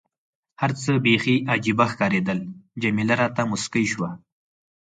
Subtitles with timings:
[0.61, 2.39] هر څه بیخي عجيبه ښکارېدل،
[2.81, 4.09] جميله راته موسکۍ شوه.